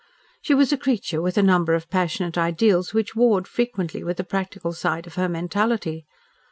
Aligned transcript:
She 0.41 0.55
was 0.55 0.73
a 0.73 0.79
creature 0.79 1.21
with 1.21 1.37
a 1.37 1.43
number 1.43 1.75
of 1.75 1.87
passionate 1.91 2.35
ideals 2.35 2.91
which 2.91 3.15
warred 3.15 3.47
frequently 3.47 4.03
with 4.03 4.17
the 4.17 4.23
practical 4.23 4.73
side 4.73 5.05
of 5.05 5.13
her 5.13 5.29
mentality. 5.29 6.07